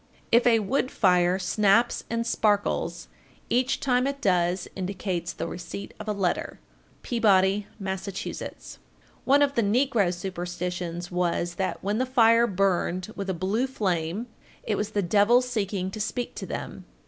_1450. 0.33 0.37
If 0.39 0.47
a 0.47 0.65
wood 0.67 0.89
fire 0.89 1.37
snaps 1.37 2.03
and 2.09 2.25
sparkles, 2.25 3.07
each 3.51 3.79
time 3.79 4.07
it 4.07 4.19
does 4.19 4.67
indicates 4.75 5.31
the 5.31 5.45
receipt 5.45 5.93
of 5.99 6.07
a 6.07 6.11
letter. 6.11 6.59
Peabody, 7.03 7.67
Mass. 7.77 8.07
1451. 8.07 8.81
One 9.25 9.43
of 9.43 9.53
the 9.53 9.61
negro 9.61 10.11
superstitions 10.11 11.11
was 11.11 11.53
that 11.57 11.83
when 11.83 11.99
the 11.99 12.07
fire 12.07 12.47
burned 12.47 13.13
with 13.15 13.29
a 13.29 13.35
blue 13.35 13.67
flame, 13.67 14.25
it 14.63 14.73
was 14.73 14.89
the 14.93 15.03
devil 15.03 15.39
seeking 15.39 15.91
to 15.91 15.99
speak 16.01 16.33
to 16.33 16.47
them. 16.47 16.85